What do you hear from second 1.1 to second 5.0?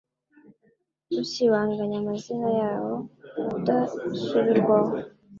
usibanganya amazina yabo ubudasubirwaho